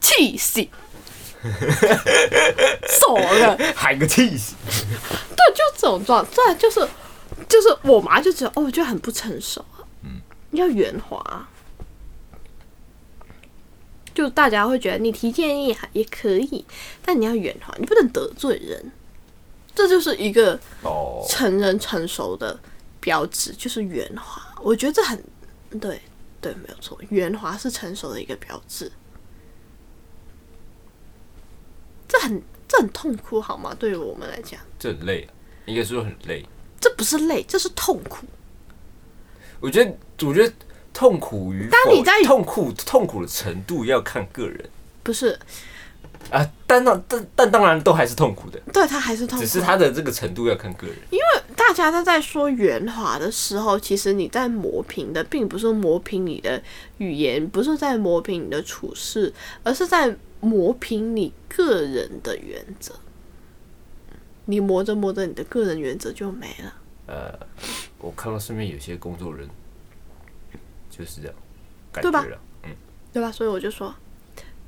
[0.01, 0.67] 气死！
[3.01, 4.55] 走了，对，喊个气死！
[5.55, 6.87] 就这种状，再就是
[7.49, 10.21] 就是我妈就觉得哦，我觉得很不成熟啊，嗯，
[10.53, 11.49] 要圆滑啊，
[14.15, 16.65] 就大家会觉得你提建议还也可以，
[17.05, 18.91] 但你要圆滑，你不能得罪人，
[19.75, 22.59] 这就是一个哦，成人成熟的
[23.01, 24.43] 标志，就是圆滑。
[24.63, 25.23] 我觉得这很
[25.79, 26.01] 对，
[26.41, 28.91] 对，没有错，圆滑是成熟的一个标志。
[32.09, 33.75] 这很这很痛苦，好吗？
[33.79, 35.29] 对于我们来讲，这很累、啊，
[35.67, 36.47] 应该说很累。
[36.81, 38.27] 这不是累，这是痛苦。
[39.61, 40.55] 我觉得，我觉得
[40.93, 44.69] 痛苦与当你在痛苦痛苦的程度要看个人
[45.03, 45.39] 不是，
[46.31, 49.45] 啊，但当但但当然都还是痛苦的，对他还是痛苦。
[49.45, 50.97] 只是他的这个程度要看个人。
[51.11, 56.63] 因为大家都在说圆滑的时候，其实你在磨平的，并不是磨平你的
[56.99, 62.95] 语言，不是在磨平你的处事，而是在磨平你个人的原则。
[64.47, 66.75] 你磨着磨着，你的个人原则就没了。
[67.07, 67.39] 呃，
[67.99, 69.49] 我看到身边有些工作人
[70.91, 71.37] 就是这样，
[71.93, 72.41] 感对吧觉了。
[72.65, 72.71] 嗯，
[73.13, 73.31] 对吧？
[73.31, 73.95] 所以我就说，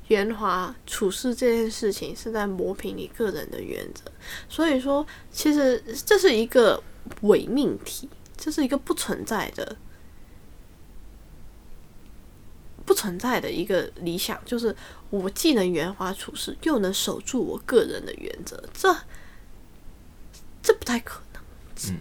[0.07, 4.11] 圆滑处事这件事情是在磨平你个人的原则。
[4.47, 6.81] 所以说，其实这是一个
[7.21, 9.75] 伪命题，这是一个不存在的、
[12.85, 14.75] 不存在的一个理想，就是
[15.09, 18.95] 我既能圆滑处事，又能守住我个人的原则，这
[20.89, 21.41] 太可能。
[21.89, 21.99] 嗯，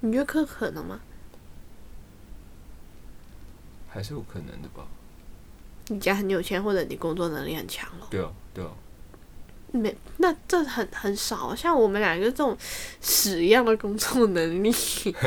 [0.00, 0.98] 你觉得可可能吗？
[3.90, 4.86] 还是有可能的吧？
[5.88, 8.06] 你家很有钱，或者你工作能力很强了。
[8.10, 8.70] 对啊，对啊。
[9.72, 12.56] 没，那这很很少，像我们两个这种
[13.02, 15.20] 屎一样的工作能力，我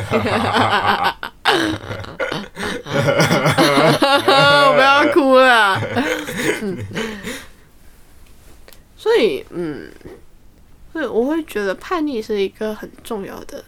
[4.75, 5.79] 不要哭了。
[6.63, 6.83] 嗯
[8.97, 9.91] 所以，嗯，
[10.91, 13.63] 所以我会觉得叛逆是一个很重要的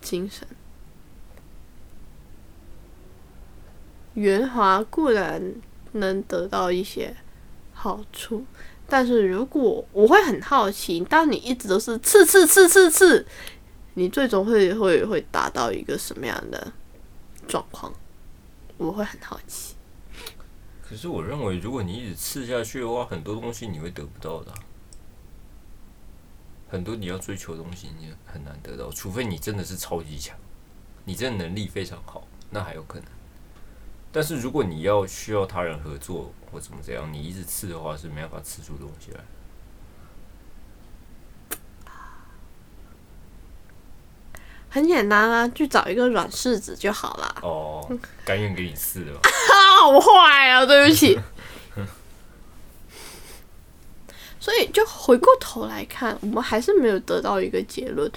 [0.00, 0.46] 精神。
[4.14, 5.54] 圆滑固然
[5.92, 7.16] 能得到一些
[7.72, 8.44] 好处，
[8.86, 13.26] 但是如果我会很好奇，当你一直都是刺刺刺刺刺，
[13.94, 16.72] 你最终会会会达到一个什么样的
[17.48, 17.92] 状况？
[18.76, 19.74] 我会很好奇。
[20.82, 24.52] 可是我认为，如果你一直刺下去的话，很多东西你会得不到的、
[26.72, 30.34] 很多你要追求的东西你也很难得到，除非你真的是超级强，
[31.04, 33.04] 你真的能力非常好，那还有可能。
[34.10, 39.20] 但是如果你要需要他人合作或怎么怎样，你一直刺的话是没办法刺出东西来。
[44.70, 47.36] 很简单啊，去找一个软柿子就好了。
[47.42, 47.86] 哦，
[48.24, 49.20] 甘愿给你吃了嘛。
[49.78, 51.20] 好坏啊，对不起。
[54.42, 58.10] 所以，就回过头来看，我们还是没有得到一个结论。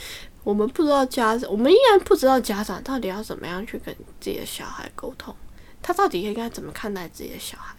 [0.44, 5.36] 我们不知道家长，我们依然不知道家长到底要怎么样去跟自己的小孩沟通，
[5.84, 7.76] 他到底应该怎么看待自己的小孩。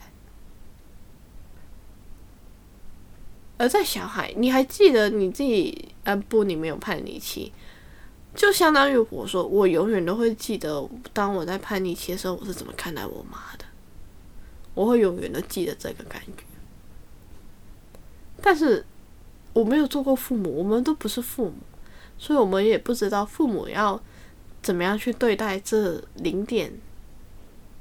[3.58, 5.88] 而在小孩，你还记得你自己？
[6.04, 7.52] 呃，不，你没有叛逆期，
[8.32, 13.64] 就相当于我说，我永远都会记得，当我在叛逆期的时候，我是怎么看待我妈的。
[14.72, 16.44] 我会永远都记得这个感觉。
[18.42, 18.84] 但是
[19.52, 21.54] 我没有做过父母，我们都不是父母，
[22.18, 24.00] 所以我们也不知道父母要
[24.62, 26.72] 怎么样去对待这零点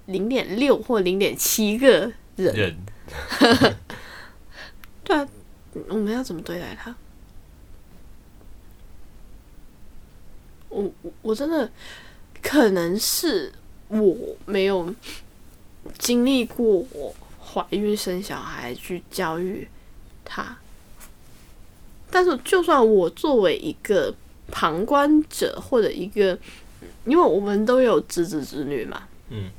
[0.05, 2.55] 零点六或零点七个人。
[2.55, 2.75] 人
[5.03, 5.27] 对啊，
[5.89, 6.95] 我们要怎么对待他？
[10.69, 11.69] 我我我真的
[12.41, 13.53] 可能是
[13.87, 14.93] 我没有
[15.97, 19.67] 经历过我怀孕生小孩去教育
[20.25, 20.57] 他，
[22.11, 24.13] 但是就算我作为一个
[24.51, 26.37] 旁观者或者一个，
[27.05, 29.49] 因为我们都有侄子侄女嘛，嗯，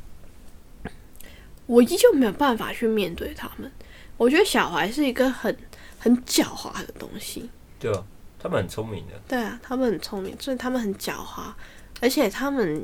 [1.67, 3.71] 我依旧没有办法去面对他们。
[4.17, 5.55] 我觉得小孩是一个很
[5.99, 8.05] 很狡猾的东西，对啊，
[8.39, 9.13] 他们很聪明的。
[9.29, 11.53] 对啊，他们很聪明，所以他们很狡猾，
[12.01, 12.83] 而且他们，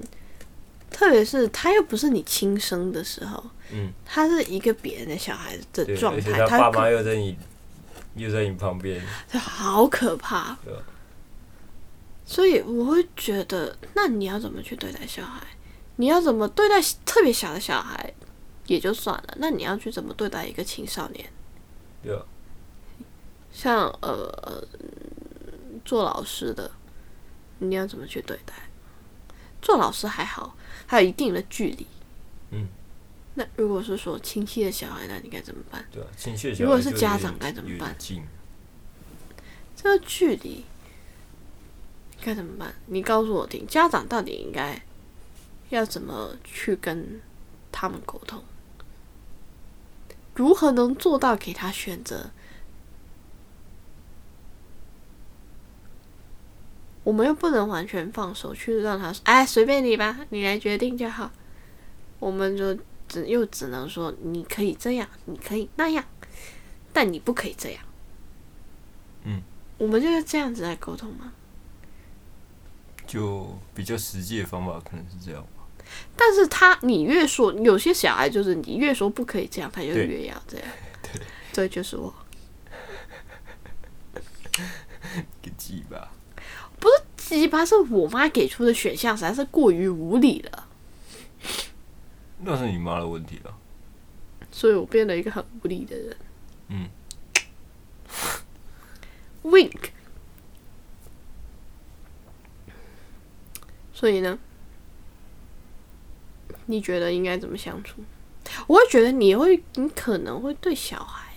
[0.91, 7.35] 特别是他又不是你亲生的时候，嗯，他是一个别人的小孩的，状态，他爸妈又在你
[8.15, 9.03] 又在你旁边，
[9.33, 10.83] 好可怕对啊。
[12.25, 15.43] 所以我会觉得，那你要怎么去对待小孩？
[15.97, 18.13] 你要怎么对待特别小的小孩
[18.67, 21.31] 也就算了，那你要去怎么对待一个青少年？
[22.03, 22.23] 对啊，
[23.53, 24.67] 像呃，
[25.85, 26.71] 做老师的，
[27.59, 28.55] 你要怎么去对待？
[29.61, 30.57] 做老师还好，
[30.87, 31.87] 还有一定的距离。
[32.51, 32.69] 嗯。
[33.35, 35.85] 那如果是说亲戚的小孩，那你该怎么办？
[35.91, 38.23] 对啊，亲戚的小如果是家长该怎么办近
[39.75, 40.65] 这个距离
[42.21, 42.75] 该怎么办？
[42.87, 44.83] 你告诉我听，家长到底应该
[45.71, 47.21] 要怎么去跟
[47.73, 48.45] 他们沟通？
[50.35, 52.31] 如何能做到给他选择？
[57.05, 61.33] 我们又不能完全放手去让他说，哎，随便你吧，你来决定就好。
[62.21, 62.79] 我们就
[63.13, 66.03] 只又只能说，你可以这样，你可以那样，
[66.95, 67.85] 但你不可以这样。
[69.25, 69.43] 嗯，
[69.77, 71.35] 我们就是这样子来沟通吗？
[73.07, 75.67] 就比较实际的方法可能是这样吧。
[76.17, 80.67] 但是他，你越说，有些小孩就是你越说不可以这样，他就越要这样。
[81.53, 82.15] 对，就是我。
[85.43, 86.11] 个鸡吧，
[87.17, 90.69] 鸡巴是我妈给出的选项，实在是过于无理了，
[92.45, 93.57] 那是你妈的问题了。
[94.51, 96.17] 所以我变得一个很无力的人。
[96.69, 96.89] 嗯，
[99.45, 99.91] wink。
[103.95, 104.39] 所以呢，
[106.67, 108.03] 你觉得应该怎么相处？
[108.67, 111.35] 我会觉得你会，你可能会对小孩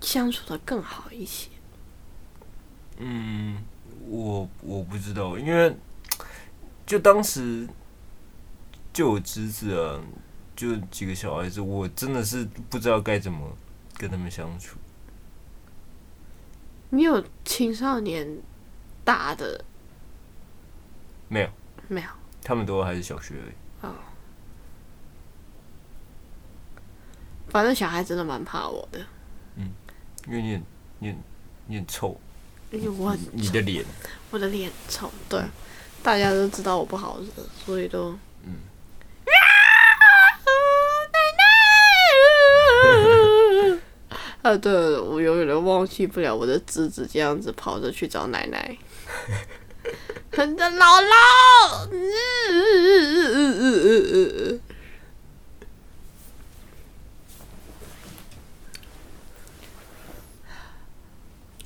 [0.00, 1.48] 相处的更好一些。
[2.96, 3.62] 嗯，
[4.06, 5.76] 我我不知道，因为
[6.86, 7.68] 就当时
[8.92, 10.00] 就有侄子啊，
[10.54, 13.56] 就几个小孩子，我真的是不知道该怎么
[13.96, 14.76] 跟他们相处。
[16.90, 18.40] 你有青少年
[19.04, 19.64] 大的？
[21.28, 21.48] 没有，
[21.88, 22.08] 没有？
[22.42, 23.52] 他们都还是小学而已。
[27.48, 28.98] 反正小孩真的蛮怕我的，
[30.26, 30.62] 因为你很
[31.00, 31.18] 你很
[31.66, 32.18] 你很臭，
[32.70, 33.84] 因为我很你的脸，
[34.30, 35.42] 我的脸臭，对，
[36.02, 38.54] 大家都知道我不好惹，所以都嗯，
[44.42, 48.76] 啊，对，我永远都忘记不了我的侄子这样子跑着去找奶奶，
[50.32, 51.88] 很的姥姥。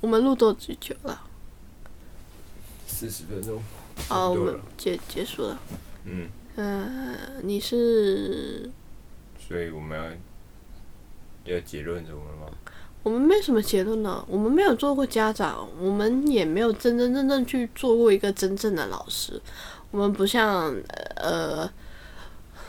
[0.03, 1.23] 我们录多久了？
[2.87, 3.61] 四十分钟。
[4.09, 5.59] 好，我们结结束了。
[6.05, 8.71] 嗯，呃，你是
[9.49, 10.05] 所以我们要
[11.47, 12.53] 要结论什么了吗？
[13.03, 19.41] 我们没什么结论呢，我们没有做过家长，我们也没有真真正正去做过一个真正的老师，
[19.93, 20.75] 我们不像
[21.15, 21.71] 呃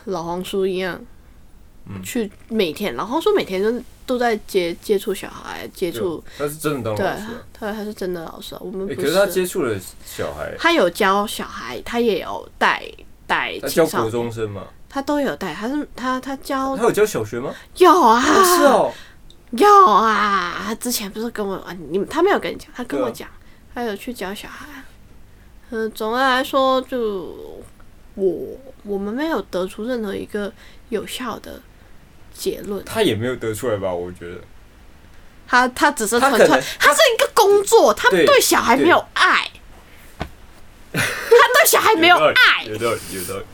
[0.04, 1.04] 老黄叔一样，
[1.86, 12.88] 嗯去每天，老黄叔每天都都在接接触小孩，接触他是真的当对老师啊。，对，他是真的老师啊，我们可是他接触了小孩，他有教小孩，他也有带
[13.26, 14.62] 带他教国青少年，中生嘛？
[14.98, 17.54] 他都有带，他是他他教他有教小学吗？
[17.76, 18.92] 有啊，是哦，
[19.52, 23.28] 有啊，他之前不是跟我啊，你他没有跟你讲，他跟我讲，
[23.72, 24.66] 他有去教小孩。
[25.70, 27.62] 嗯，总的来说，就
[28.16, 30.52] 我我们没有得出任何一个
[30.88, 31.60] 有效的
[32.34, 32.84] 结论。
[32.84, 33.94] 他也没有得出来吧？
[33.94, 34.40] 我觉得
[35.46, 36.48] 他他只是纯粹，
[36.80, 39.48] 他是一个工作，他对对小孩没有爱，
[40.90, 42.64] 他对小孩没有爱。
[42.64, 43.44] 有道理，有道理。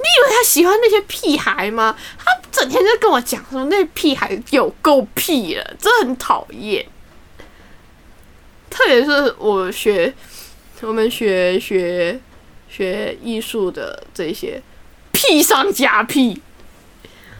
[0.00, 1.96] 你以为他喜欢那些屁孩吗？
[2.18, 6.86] 他整天就跟我讲说那屁孩有够屁了，真的很讨厌。
[8.70, 10.14] 特别是我学，
[10.80, 12.18] 我们学学
[12.68, 14.62] 学艺术的这些
[15.12, 16.40] 屁上加屁。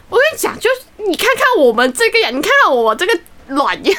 [0.08, 3.96] 我跟你讲，就是你看看我们这个样，你看看我这个卵样，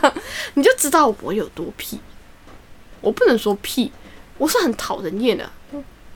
[0.54, 2.00] 你就知道我有多屁。
[3.02, 3.92] 我不能说屁，
[4.38, 5.50] 我是很讨人厌的。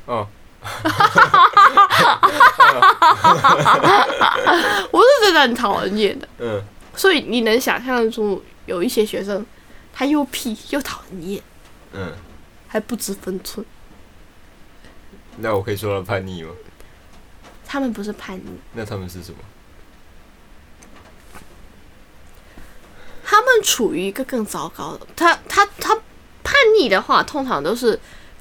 [0.06, 0.26] 哦，
[4.90, 6.28] 我是真的很讨人厌的。
[6.38, 6.62] 嗯，
[6.96, 9.44] 所以你能想象出有一些学生，
[9.92, 11.42] 他又屁又讨人厌，
[11.92, 12.12] 嗯，
[12.66, 13.64] 还不知分寸。
[15.36, 16.50] 那我可以说他叛逆吗？
[17.66, 19.38] 他们不是叛逆，那他们是什么？
[23.26, 25.06] 他们处于一个更糟糕的。
[25.16, 25.94] 他他他
[26.44, 27.98] 叛逆的话，通常都是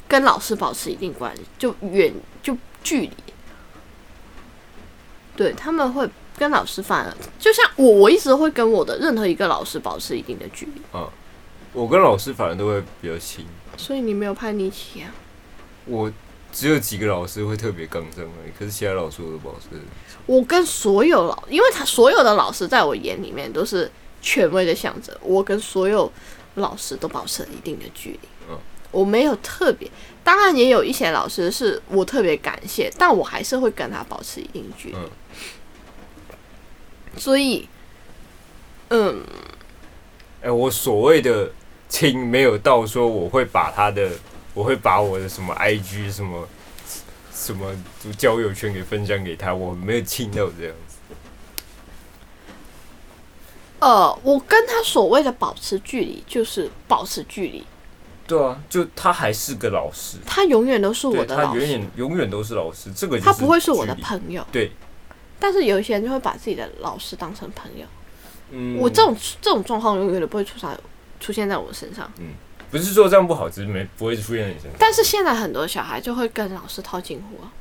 [0.07, 3.11] 跟老师保持一定关系，就远就距离。
[5.35, 10.81] 对他们会跟老师反而，就像我，我一直会跟我的任何一个老师保持一定的距离。
[11.73, 13.45] 我跟老师反而都会比较亲。
[13.75, 15.09] 所以你没有叛逆期啊？
[15.85, 16.11] 我
[16.51, 19.69] 只有几个老师会特别刚正而已，可是其他老师我都保持。
[20.27, 23.91] 我跟所有老，因为他所有的老师在我眼里面都是
[24.21, 26.11] 权威的象征，我跟所有
[26.55, 28.29] 老师都保持了一定的距离。
[28.93, 29.89] 嗯我没有特别，
[30.23, 34.95] 当然也有一些老师是我特别感谢，但我还是会跟他保持一定距离。
[34.95, 35.09] 嗯
[37.15, 37.67] 所以，
[38.89, 39.23] 嗯，
[40.41, 41.51] 哎、我所谓的
[41.87, 44.09] 亲，没有到说我会把他的，
[44.55, 46.47] 我会把我的什么 IG 什么
[47.31, 47.71] 什么
[48.17, 50.97] 交友圈给分享给他，我没有亲到这样子。
[53.79, 57.63] 呃，我跟他所谓的保持距离，就是保持距离，
[58.25, 64.45] 对啊，就他还是个老师，他永远都是我对他永的老师，远永远都是老师，这个就他不会是我的朋友。
[64.51, 64.71] 对，
[65.39, 67.85] 但是有一些人就会把自己的老师当成朋友。
[68.51, 70.69] 嗯，我这种这种状况永远都不会出现
[71.19, 72.11] 出现在我身上。
[72.17, 72.27] 嗯
[72.71, 74.71] 不是说这样不好，只是没不会出现在你身上。
[74.79, 77.53] 但是现在很多小孩就会跟老师套近乎啊，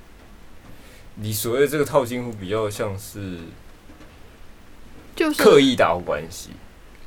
[1.17, 3.41] 你所谓的这个套近乎，比较像是
[5.15, 6.49] 就是刻意打好关系，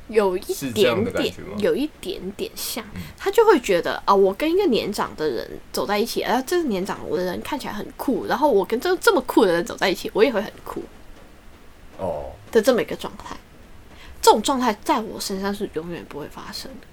[0.08, 0.40] 有一
[0.72, 10.82] 点点有一点点像嗯，他就会觉得啊，我跟一个年长的人走在一起，啊，这个年长的人看起来很酷，然后我跟这这么酷的人走在一起，我也会很酷
[11.98, 13.36] 哦，的这么一个状态。
[14.22, 16.86] 这种状态在我身上是永远不会发生的。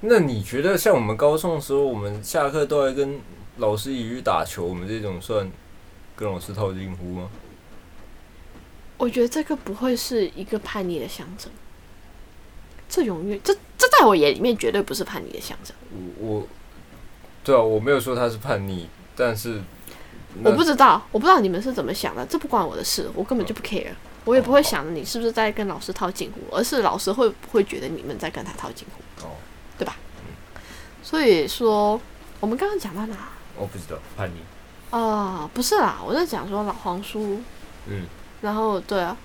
[0.00, 3.20] 那你觉得像我们高中的时候，我们下课都还跟
[3.58, 5.50] 老师一起去打球，我们这种算
[6.16, 7.30] 跟老师套近乎吗？
[9.00, 11.50] 我觉得这个不会是一个叛逆的象征，
[12.86, 15.74] 这永远这这在我眼里面绝对不是叛逆的象征。
[16.18, 16.46] 我我，
[17.42, 19.62] 对啊，我没有说他是叛逆，但是
[20.44, 23.92] 我不知道，我不知道你们是怎么想的，这不关我的事，我根本就不 care，
[24.26, 29.30] 我也不会想着你是不是在跟老师套近乎，而是老师会不会觉得你们在跟他套近乎，哦，
[29.78, 29.96] 对吧？
[31.02, 31.98] 所以说，
[32.38, 33.16] 我们刚刚讲到哪？
[33.56, 37.40] 我不知道叛逆，啊、不是啦，我在讲说老黄叔，
[37.86, 38.04] 嗯，
[38.40, 39.16] 然后对啊，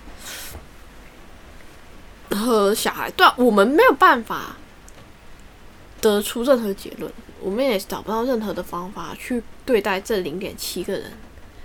[2.30, 4.56] 和小孩，对啊，我们没有办法
[6.00, 7.10] 得出任何结论，
[7.40, 11.12] 我们也找不到任何的方法去对待这零点七个人，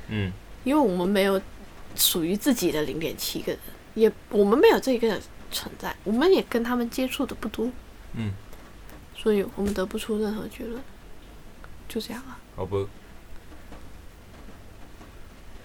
[0.07, 0.31] 嗯，
[0.63, 1.41] 因为我们没有
[1.95, 3.61] 属于自己的零点七个人，
[3.95, 5.21] 也我们没有这一个人
[5.51, 7.69] 存在，我们也跟他们接触的不多，
[8.13, 8.31] 嗯，
[9.15, 10.81] 所以我们得不出任何结论，
[11.89, 12.39] 就这样啊。
[12.55, 12.87] 好不，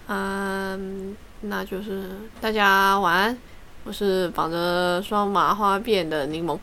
[0.07, 2.09] 嗯，那就是
[2.41, 3.37] 大家晚安。
[3.83, 6.59] 我是绑着双麻花辫的柠檬，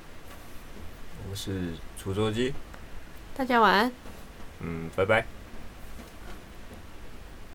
[1.30, 2.52] 我是楚作机，
[3.34, 3.92] 大家晚安。
[4.60, 5.24] 嗯，拜拜。